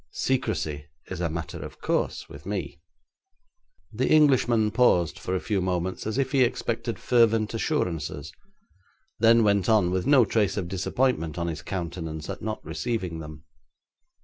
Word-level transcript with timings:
Secrecy 0.13 0.87
is 1.11 1.21
a 1.21 1.29
matter 1.29 1.59
of 1.59 1.79
course 1.79 2.27
with 2.27 2.43
me. 2.47 2.79
The 3.93 4.09
Englishman 4.09 4.71
paused 4.71 5.19
for 5.19 5.35
a 5.35 5.39
few 5.39 5.61
moments 5.61 6.07
as 6.07 6.17
if 6.17 6.31
he 6.31 6.41
expected 6.43 6.97
fervent 6.97 7.53
assurances; 7.53 8.33
then 9.19 9.43
went 9.43 9.69
on 9.69 9.91
with 9.91 10.07
no 10.07 10.25
trace 10.25 10.57
of 10.57 10.67
disappointment 10.67 11.37
on 11.37 11.45
his 11.45 11.61
countenance 11.61 12.31
at 12.31 12.41
not 12.41 12.65
receiving 12.65 13.19
them. 13.19 13.43